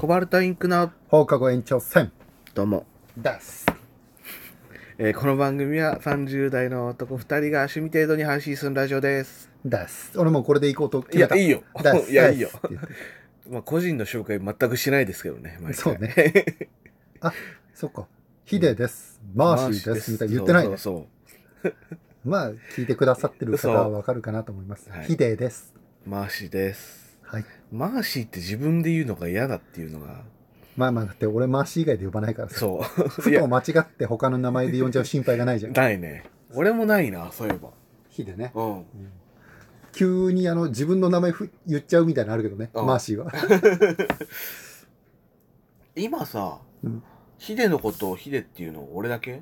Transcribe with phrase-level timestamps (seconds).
[0.00, 2.10] コバルトインクの放課後延長戦
[2.54, 2.86] どうも、
[3.18, 3.66] です。
[4.96, 10.18] えーこの番組は30代の男2人が趣味程度に配信するラジオですです。
[10.18, 11.36] 俺もうこれで行こうと決いめた。
[11.36, 12.88] やいいよです いやいいよですって言って
[13.52, 16.14] まあ個人の紹介全くしないですけどね毎回そうね
[17.20, 17.34] あ、
[17.74, 18.06] そっか。
[18.46, 19.20] ヒデです。
[19.34, 20.12] マーシーです。
[20.12, 20.78] みたいな言ってないね。
[20.78, 21.08] そ
[21.62, 21.74] うそう
[22.24, 25.04] まあ、聞いてくださってる方そうはわかるかなと思いますはい。
[25.04, 25.74] ヒデです。
[25.74, 27.44] そうマーシーですはい。
[27.70, 30.22] マーシーって自分で言うのが嫌だっていうのが
[30.76, 32.58] まあまあ、だって俺マーシー以外で呼ばないからさ。
[32.58, 35.72] そうふと間違って他の名前で呼んじゃう心配がないじゃん。
[35.72, 37.70] ないね俺もないなそういえば
[38.08, 38.52] ヒデね。
[38.54, 38.84] うん
[39.92, 42.70] 急にあの自分の名前ふ言っちゃうみたいなのあるけどね。
[42.74, 43.32] うんマーシーは。
[45.96, 47.02] 今さ、うん
[47.38, 49.40] ヒデのことをヒデっていうの俺だけ？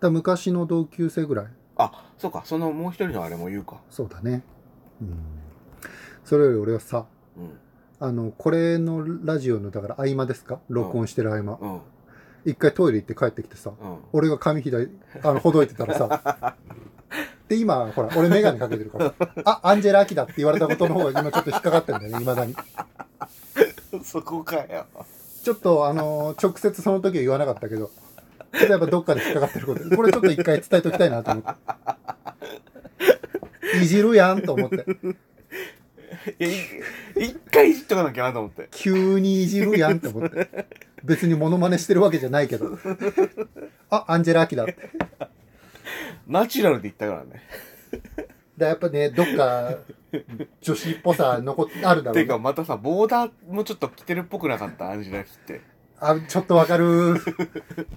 [0.00, 1.46] だ昔の同級生ぐらい。
[1.76, 4.42] あそうかそのもう一人のあれも言うかそうだね。
[5.00, 5.16] うん。
[6.24, 7.06] それより俺はさ、
[7.36, 7.50] うん
[8.00, 10.58] あの、これのラジオの、だから合間ですか？
[10.68, 11.58] 録音してる合間。
[11.60, 11.80] うん
[12.46, 14.90] 一回トイレ行って帰ってきてさ、うん俺が髪左、
[15.22, 16.56] あの、ほどいてたらさ、
[17.48, 19.14] で、今、ほら、俺メガネかけてるから、
[19.46, 22.54] あ、アンジェラ・アキだって言われたことの方が今ちょっと引っかかってんだよね、未だに。
[24.02, 24.84] そこかよ
[25.42, 27.90] ちょっと、あの直接その時は言わなかったけど、
[28.52, 31.44] ちょっとやっぱどっかで引っかかってること、これちょっと一回伝えておきたいなと思っ
[33.72, 33.78] て。
[33.82, 34.84] いじるやんと思って。
[36.38, 36.54] いやい
[37.16, 40.66] 一回いじっとかなきゃなと思って急にいじるやんって思って。
[41.04, 42.78] 別にモノマネしてるわけじゃないけど。
[43.90, 44.76] あ、アンジェラ・アキだって。
[46.26, 47.42] ナチュラルで言ったからね
[48.56, 49.74] でやっぱね、どっか
[50.62, 54.90] 女子っぽさ残ってあるだろうねていうかまたさボーダーもちょっと着てるっぽくなかった？
[54.90, 55.60] アンジェラキって
[56.00, 57.16] あ、ちょっとわかる。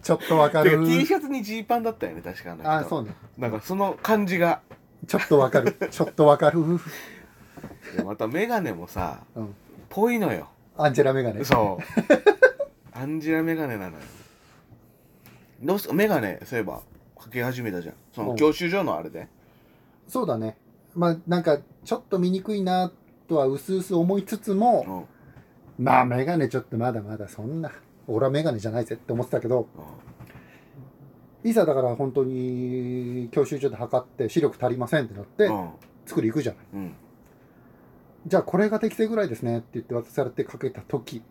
[0.02, 0.84] ちょっとわかるてか。
[0.84, 3.14] T シャツにジーパンだったよね確かあ、そうね。
[3.38, 4.62] なんかその感じが
[5.08, 5.78] ちょっとわかる。
[5.90, 6.60] ちょっとわかる。
[7.96, 9.56] でまたメガネもさうん。
[9.90, 10.50] ぽいのよ。
[10.78, 11.44] アンジェラメガネ。
[11.44, 11.84] そう。
[12.98, 14.04] アンジェラメガネなのよ。
[15.62, 16.82] どうすメガネそういえば
[17.18, 17.96] かけ始めたじゃん。
[18.14, 18.36] そのうん。
[18.36, 19.28] 教習所のあれで。
[20.08, 20.58] そうだね。
[20.96, 22.92] まあ、なんか、ちょっと見にくいな
[23.28, 25.08] とはうすうす思いつつうも、
[25.80, 25.84] ん。
[25.84, 27.72] まあ、メガネちょっとまだまだそんな、
[28.08, 29.68] 俺はメガネじゃないぜって思ってたけど、
[31.44, 35.70] いざだから本当に教習所で測って視力足りませんってなってう、ん。
[36.06, 36.66] 作り行くじゃない。
[36.74, 36.96] うん
[38.28, 41.24] じゃあこれが適正ぐらいですねって言って渡されてかけた時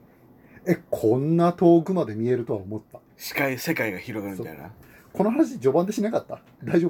[0.66, 2.98] えこんな遠くまで見えるとは思った。
[3.16, 4.72] 視界世界が広がるみたいな。
[5.12, 6.40] この話序盤でしなかった？
[6.64, 6.88] 大丈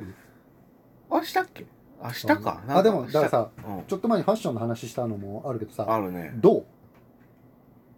[1.11, 1.16] 夫？
[1.19, 1.66] あしたっけ？
[2.00, 3.83] あしたかあでもだからさうん。
[3.87, 5.84] ちょっと前にファッションの話したのもあるけどさ。
[5.89, 6.33] あるね。
[6.37, 6.65] どう？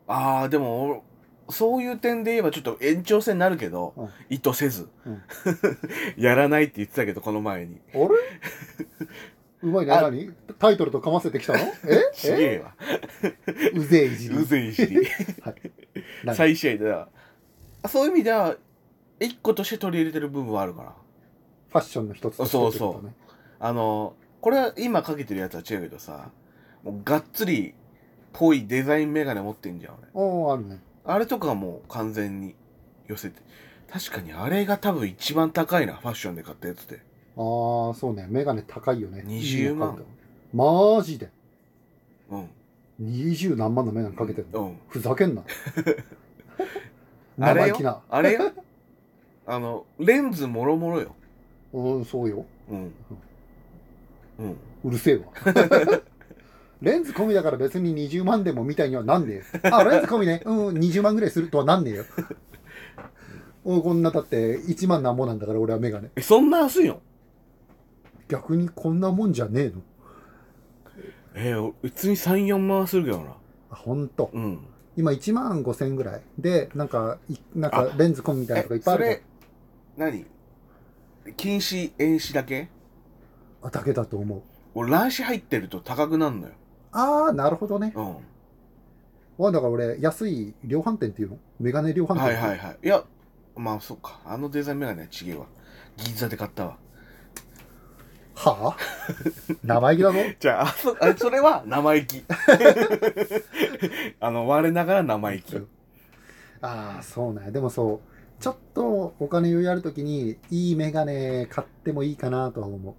[0.08, 1.04] ああでも
[1.50, 4.08] そういう点で言えばちょっと延長戦になるけど、うん。
[4.30, 5.22] 意図せず、うん。
[6.22, 7.80] やらないって言ってたけどこの前に。
[7.94, 8.08] あれ？
[9.62, 9.92] うまいね。
[9.92, 10.30] あ何？
[10.58, 11.58] タイトルとかませてきたの？
[12.14, 12.74] ち げええわ。
[13.22, 13.70] え？
[13.74, 14.36] うぜえいじり。
[14.36, 14.96] うぜいしり。
[15.42, 15.54] はい。
[16.24, 16.36] 何？
[16.36, 17.08] 再試合では
[17.88, 18.56] そういう意味では
[19.20, 20.94] 一個として取り入れてる部分はあるから
[21.70, 23.14] ファッションの一つとしてそうってことね。
[23.58, 26.30] あのこれは今かけてるやつは違うけどさ
[26.84, 27.74] もうがっつり
[28.32, 30.08] ぽいデザインメガネ持ってんじゃん俺。
[30.14, 30.80] おおあるね。
[31.04, 32.54] あれとかはもう完全に
[33.06, 33.40] 寄せて。
[33.90, 37.00] 確かにあれが多分一番高いなファッションで買ったやつで
[37.36, 38.26] ああそうね。
[38.28, 39.22] メガネ高いよね。
[39.26, 40.02] 20万。
[40.52, 41.30] マジで。
[42.30, 42.48] うん。
[42.98, 44.78] 二十何万のメガネかけてるの、うん。
[44.88, 45.42] ふざけんな。
[47.40, 47.90] あれ生意気な。
[47.90, 48.52] よあれよ？
[49.46, 51.14] あのレンズもろもろよ。
[51.72, 52.44] うんそうよ。
[52.70, 52.92] うん。
[54.40, 54.56] うん。
[54.84, 55.24] うるせえわ。
[56.82, 59.68] レンズ込みだから別に20万でもみたいにはなんねえ。
[59.68, 60.42] よあレンズ込みね。
[60.44, 62.04] うん20万ぐらいするとはなんねえよ。
[63.64, 67.00] おこんなだって1万なんぼなんだから俺はメガネえそんな安いの？
[68.28, 69.82] 逆にこんなもんじゃねえの？
[71.34, 73.32] えー、普通に34万はするけどな。
[73.70, 74.30] あほんと？
[74.32, 74.58] うん。
[74.96, 76.22] 今1万5千ぐらい。
[76.38, 79.16] でなんかいなんかレンズ込みみたいなのとかいっぱいあるじゃん。
[79.96, 80.26] それ何？
[81.36, 82.68] 近視遠視だけ？
[83.62, 84.42] あだけだと思う。
[84.74, 86.52] 俺乱視入ってると高くなるのよ。
[86.92, 87.92] ああなるほどね。
[87.94, 88.16] うん。
[89.38, 91.38] わだから俺安い量販店っていうの？
[91.60, 92.78] メガネ量販店はいはいはい。
[92.82, 93.04] いや
[93.56, 94.20] まあそっか。
[94.24, 95.46] あのデザインメガネはちげえわ。
[95.96, 96.76] 銀座で買ったわ
[98.38, 98.76] はあ？
[99.64, 102.24] 生意気だぞじゃああそ あそれは生意気。
[104.20, 105.56] あの我ながら生意気。
[106.60, 107.50] ああそうね。
[107.50, 112.96] でもそうちょっとお金余裕ある時にいいメガネ買ってもいいかなとは思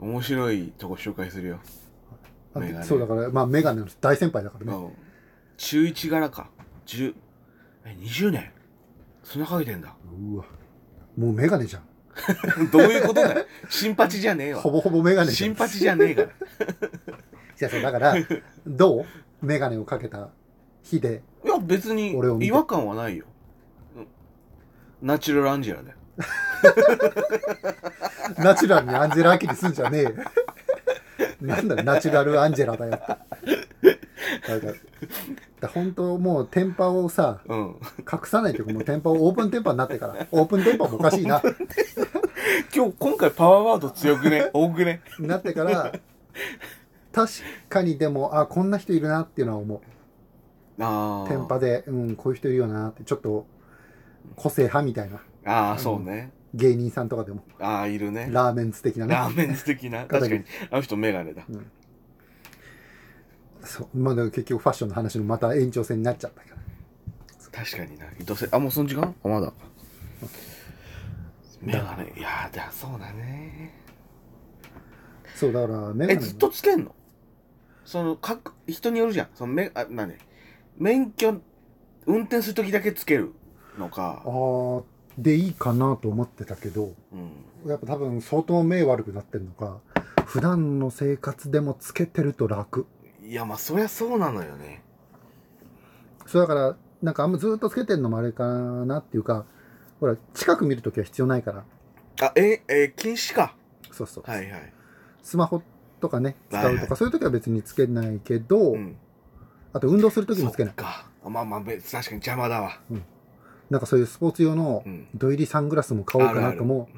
[0.00, 0.04] う。
[0.04, 1.60] 面白いとこ紹介するよ、
[2.82, 4.74] そうだからまあメガネの大先輩だからね。
[4.74, 4.92] うん。
[5.56, 6.50] 中1柄か。
[6.84, 7.14] 10
[7.86, 8.52] え20年？
[9.22, 9.96] そんなかけてんだ。
[10.12, 10.44] うわ。
[11.16, 11.82] もうメガネじゃん
[12.72, 13.46] どういうことだよ。
[13.68, 14.60] 新八じゃねえわ。
[14.60, 15.54] ほぼほぼメガネじゃん。
[15.54, 16.28] 新八じゃねえから。
[16.28, 16.30] い
[17.60, 18.14] やそうだから
[18.66, 19.06] どう
[19.46, 20.28] メガネをかけた
[20.82, 22.46] 日でいや別に俺を見て？
[22.46, 23.24] 違和感はないよ。
[23.96, 24.06] うん
[25.02, 25.96] ナチュラルアンジェラだよ。
[28.38, 30.02] ナチュラルにアンジェラ・アキにすんじゃねえ。
[30.04, 30.12] よ
[31.40, 33.06] なんだよナチュラルアンジェラだよって。
[33.06, 34.78] だか
[35.66, 37.76] らだ本当もうテンパをさうん。
[38.00, 41.42] 隠さないというかもうテンパをオープンテンパになってからオープンテンパもおかしいな。
[42.74, 44.50] 今日今回パワーワード強くね？
[44.52, 45.02] 多くね？
[45.18, 45.92] なってから
[47.12, 47.32] 確
[47.68, 49.80] かにでもあこんな人いるなっていうのは思う。
[50.82, 53.46] ああテンパでうんこういう人いるよなってちょっと
[54.34, 55.20] 個性派みたいな。
[55.44, 57.42] ああそうね、芸人さんとかでも。
[57.58, 58.28] ああいるね。
[58.30, 59.14] ラーメンズ的なね。
[59.14, 60.04] ラーメン素敵な。
[60.06, 60.44] 確かに。
[60.70, 61.42] あの人メガネだ
[63.66, 63.98] そう。
[63.98, 66.56] まあだから結局ファッションの話のまた延長線になっちゃったから。
[67.64, 68.06] 確かにな。
[68.20, 69.14] 伊藤せあもうその時間？
[69.24, 69.52] あまだ
[71.60, 73.74] メガネいやーだそうだね。
[75.34, 76.94] そうだからメガネえずっとつけんの？
[77.84, 79.28] その各人によるじゃん。
[79.34, 80.14] そのめあ何
[80.78, 81.40] 免許
[82.06, 83.32] 運転する時だけつける
[83.78, 84.22] のか。
[84.24, 84.84] あー
[85.18, 86.92] でいいかなと思ってたけど
[87.64, 87.70] うん。
[87.70, 89.80] やっぱ多分相当目悪くなってるのか
[90.26, 92.86] 普段の生活でもつけてると楽
[93.26, 94.82] いやまあそりゃそうなのよね。
[96.26, 99.44] そうだからなんかあんまずっとつけてるのもあれかなっていうか
[100.00, 101.64] ほら近く見るときは必要ないから。
[102.22, 103.54] あええ禁止か。
[103.90, 104.72] そうそう、はいはい。
[105.22, 105.62] スマホ
[106.00, 106.96] とかね使うとか、はいはい。
[106.96, 108.96] そういう時は別につけないけど、うん。
[109.72, 110.74] あと運動する時もつけない。
[110.74, 111.08] か。
[111.24, 112.80] あまあまあ別確かに邪魔だわ。
[113.68, 115.08] なんかそういうスポーツ用のうん。
[115.14, 116.88] 土入りサングラスも買おうかなとも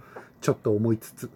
[0.40, 1.30] ちょっと思いつつ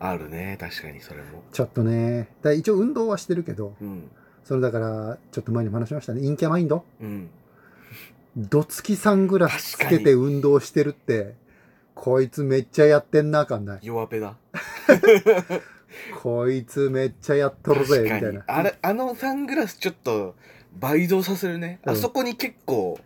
[0.00, 0.56] あるね。
[0.60, 1.42] 確かにそれも。
[1.52, 2.28] ちょっとね。
[2.42, 4.10] だ一応運動はしてるけどうん。
[4.44, 6.20] それだからちょっと前にも話しましたね。
[6.22, 6.84] 陰キャマインド？
[7.00, 7.30] うん。
[8.36, 11.34] どつきサングラスつけて運動してるって
[11.94, 13.78] こいつめっちゃやってんな感ない。
[13.82, 14.36] 弱ペだ。
[16.22, 18.42] こいつめっちゃやっとるぜみたいな。
[18.46, 20.34] あれあのサングラスちょっと
[20.78, 21.92] 倍増させるね、うん。
[21.92, 22.98] あそこに結構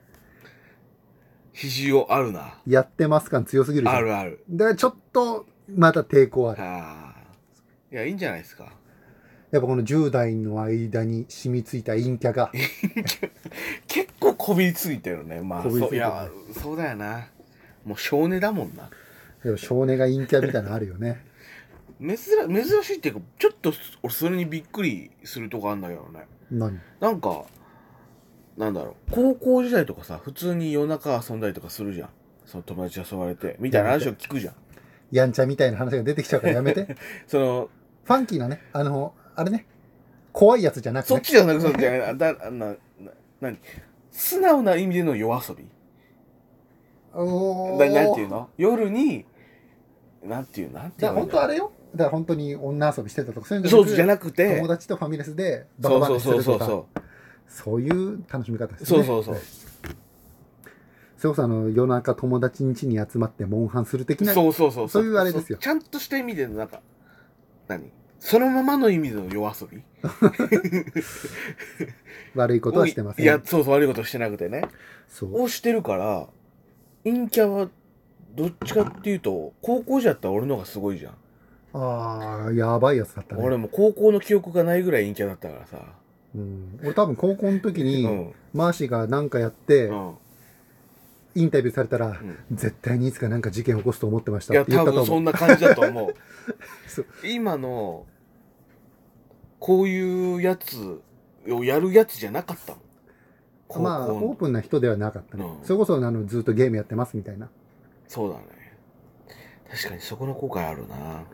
[1.53, 2.61] 比重あるな。
[2.67, 4.45] やってます感強すぎるあるある。
[4.49, 6.63] だからちょっとまた抵抗ある。
[6.63, 7.27] ああ。
[7.93, 8.73] いやいいんじゃないですか。
[9.51, 12.51] やっぱこの10代の間に染みついた陰キャが。
[13.87, 15.41] 結構こびりついてるね。
[15.41, 17.29] まあそういやそうだよな。
[17.85, 18.91] もう少年だもんな。
[19.45, 21.25] でも少年が陰キャみたいなのあるよね。
[22.01, 23.73] 珍珍しいっていうかちょっと
[24.03, 26.27] 俺それにびっくりするとこあんだけどね。
[26.51, 26.81] 何？
[27.01, 27.45] なんか
[28.57, 29.11] なんだろう。
[29.13, 32.09] 高校時代とかさ普通に夜中遊んだりとかするじゃん。
[32.45, 33.57] その友達に誘われて。
[33.61, 34.55] みたいな話を聞くじゃん
[35.11, 36.97] やんちゃみたいな話が出てきちゃうからやめて。
[37.27, 37.71] その
[38.05, 39.67] ファンキーなねあのあれね。
[40.33, 42.19] 怖いやつじゃなくて、ね、そっちじゃなくそっちじゃない。
[42.19, 42.75] だなな
[43.41, 43.59] 何？
[44.11, 45.65] 素直な意味での夜遊び？
[47.15, 48.37] おななんていうの？
[48.37, 49.25] の夜に
[50.23, 51.73] なんていうなんていうだから本当あれよ。
[51.95, 57.03] だから本当に女遊びしてたとかそういうのそうじゃなくて友達とファミレスでバそうカバそうそうそうカするとか
[57.47, 58.87] そそういう楽しみ方ですね。
[58.87, 59.37] そうそうそう
[61.27, 65.05] それこそあの夜中友達ん家に集まってモンハンする的なそうそうそうそう。
[65.05, 65.59] いうあれですよ。
[65.61, 66.81] そちゃんとした意味でのなんか
[67.67, 67.91] 何？
[68.21, 69.83] そのままの意味での夜遊び？
[72.37, 73.25] 悪いことはしてません。
[73.25, 74.69] いやそうそう悪いことしてなくてね。
[75.09, 75.43] そう。
[75.43, 76.29] をしてるから
[77.03, 77.69] 陰キャは
[78.37, 81.15] どっちかっていうと高校時だったら俺の方がすごいじゃん、
[81.73, 83.43] ああやばいやつだったね。
[83.43, 85.79] 俺も高校の記憶がないぐらい陰キャだったからさ。
[86.37, 88.33] うん、俺多分高校の時に、うん。
[88.53, 90.15] マーシーが何かやって、うん
[91.37, 92.37] インタビューされたら、ん。
[92.51, 95.07] 絶対にいつかなんか事件起こすと思ってましたいやって言ったと思う。
[95.07, 96.15] 多分そんな感じだと思う。
[97.29, 98.07] 今の
[99.59, 101.03] こういうやつ
[101.49, 102.83] をやるやつじゃなかったもん
[103.69, 105.65] 高校まあオープンな人ではなかったね、うん。
[105.65, 107.51] それこそあのずっとゲームやってますみたいな。
[108.09, 108.45] そうだね。
[109.71, 111.25] 確かにそこの後悔あるな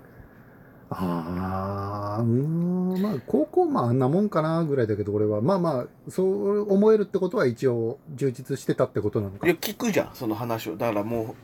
[0.99, 5.41] ああうーんまあ高校まああんなもんかなぐらいだけど俺は。
[5.41, 9.47] まあまあそう思えるってことは一応充実してたってことなのか。
[9.47, 10.77] いや聞くじゃんその話を。
[10.77, 11.35] だからも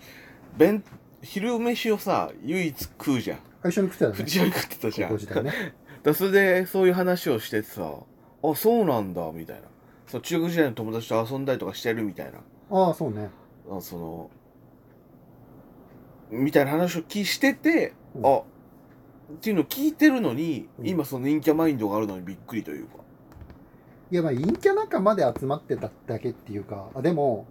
[0.56, 0.82] う弁
[1.22, 3.38] 昼飯をさ唯一食うじゃん。
[3.62, 4.24] あ一緒に食ってたね。
[4.26, 5.10] 一緒に食ってたじゃん。
[5.10, 5.52] 高校時代ね。
[6.02, 7.92] だそれでそういう話をしててさ
[8.42, 9.62] あそうなんだみたいな。
[10.06, 12.38] その中学時代の友達と遊んだりとかしてるみたいな。
[12.70, 13.30] ああそうね。
[13.70, 14.30] あその
[16.30, 18.26] みたいな話を聞してて、うん。
[18.26, 18.42] あ
[19.32, 20.88] っていうのを聞いてるのに、うん。
[20.88, 22.98] 今その陰キャマインドがあるのにびっくりというか。
[24.10, 27.46] いやまあ陰キャ仲間で集まってただけっていうかあでも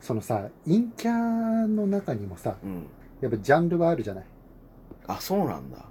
[0.00, 2.86] そのさ陰キャの中にもさうん。
[3.20, 4.24] やっぱジャンルはあるじゃない。
[5.08, 5.84] あそうなんだ。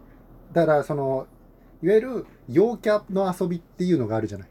[0.54, 1.28] だからその
[1.84, 4.48] いわゆる陽キャの遊びっていうのがあるじゃない。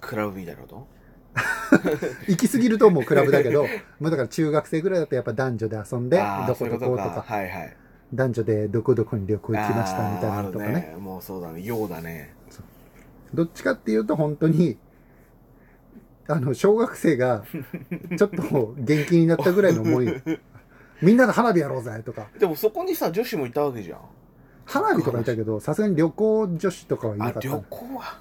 [0.00, 0.86] クラブみたいなこと？
[2.28, 3.64] 行き過ぎるともうクラブだけど
[3.98, 7.24] まあだから中学生ぐらいだとやっぱ男女で遊んであーどこどことか。
[7.26, 7.76] はいはい
[8.14, 10.96] 男女でどこどこに旅行行きましたみたいなのとかあーあるね。
[10.98, 11.62] もうそうだね。
[11.62, 12.34] ようだね。
[13.32, 14.76] どっちかっていうと本当に
[16.28, 17.44] あの小学生が
[18.18, 20.22] ちょっと元気になったぐらいの思い。
[21.00, 22.28] みんなで花火やろうぜとか。
[22.38, 23.98] でもそこにさ女子もいたわけじゃん。
[24.66, 27.48] 花火とかいたけどさすがに旅行女子とかはいなあかった。
[27.48, 28.18] 旅行は。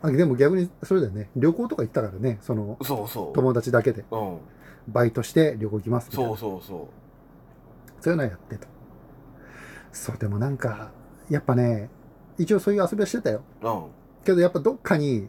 [0.00, 1.30] あでも逆にそれだよね。
[1.34, 3.32] 旅行とか行ったからねそのそうそう。
[3.34, 4.04] 友達だけで。
[4.10, 4.38] うん。
[4.86, 6.28] バイトして旅行行きますみたいな。
[6.30, 6.88] そうそうそ
[8.00, 8.66] そういうのやってた
[9.92, 10.90] そうでもなんか
[11.30, 11.90] やっぱね
[12.38, 13.42] 一応そういう遊びはしてたよ。
[13.62, 13.84] ううん。
[14.24, 15.28] けどやっぱどっかに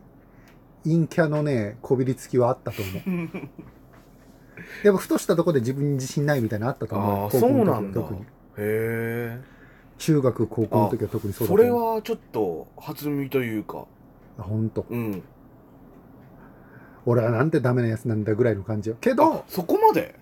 [0.83, 3.29] 陰キャのねこびりつきはあったと思う。
[4.83, 7.27] やっぱふとしたとこで自分に自信ないみたいなのあったと思う。
[7.27, 8.01] あそうなんだ。
[8.01, 8.05] へ
[8.57, 9.41] え
[9.97, 13.85] 中学高校の時は特にそうだそれはちょっと初耳というか。
[14.37, 14.85] あ本当。
[14.89, 15.23] うん。
[17.05, 18.97] 俺はなんてダメなやつなんだぐらいの感じよ。
[19.01, 20.15] けどあそこまで？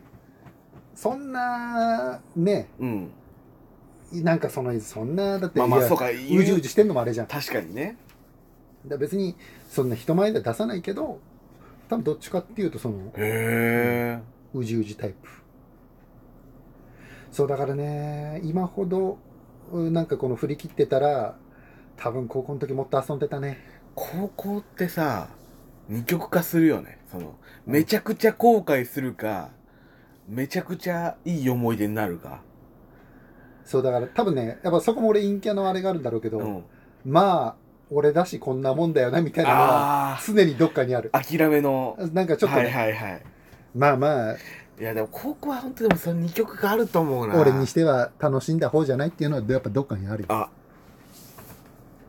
[0.97, 3.11] そんなねうん。
[4.11, 7.27] なんかそのそんなだって、まあまあそうかうじうじしてんのもあれじゃん。
[7.27, 7.97] だか確かにね。
[8.87, 9.35] ら別に
[9.69, 11.19] そんな人前では出さないけど
[11.87, 14.19] 多分どっちかっていうとそのへえ
[14.55, 15.29] うじうじタイプ。
[17.31, 19.19] そうだからね今ほど
[19.71, 21.35] うんなんかこの振り切ってたら
[21.95, 23.59] 多分高校の時もっと遊んでたね。
[23.93, 25.27] 高校ってさ
[25.89, 26.97] 二極化するよね。
[27.11, 27.35] その
[27.67, 29.51] めちゃくちゃ後悔するか
[30.27, 32.41] めちゃくちゃいい思い出になるか。
[33.63, 36.63] そうだから多分ねやっぱそこも俺陰キャのあれがあるんだろうけど、うん。
[37.05, 37.55] まあ
[37.89, 41.09] 俺だしこんなもんだよなみたいなのはあ常にどっかにある。
[41.13, 41.97] あ諦めの。
[42.13, 43.21] なんかちょっとね、はいはいはい。
[43.75, 44.35] まあまあ。
[44.79, 47.39] いやでも高校は本当でもその二極化あると思うな。
[47.39, 50.27] 俺にしては楽しんだ方じゃないっていうのはやっぱどっかにあるよ。
[50.29, 50.49] あ。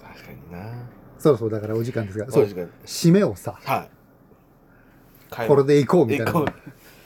[0.02, 0.72] 確かにな。
[1.18, 2.30] そうそうだからお時間ですが。
[2.30, 2.44] そう
[2.84, 3.88] 締めをさは
[5.44, 5.48] い。
[5.48, 6.32] これで行こうみたいな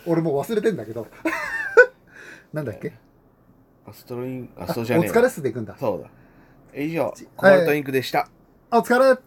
[0.07, 1.07] 俺もう忘れてんだけど。
[2.53, 2.93] なんだっけ？
[3.87, 5.15] アストロインアストロじゃねえわ。
[5.15, 5.77] 疲れっすで行くんだ。
[5.79, 6.81] そうだ。
[6.81, 8.29] 以上コバルトインクでした、
[8.71, 9.21] あお疲れ